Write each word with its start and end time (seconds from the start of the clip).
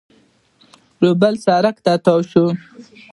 یو 1.03 1.13
بل 1.21 1.33
سړک 1.45 1.75
ته 1.85 1.93
تاو 2.05 2.19
شول 2.29 2.53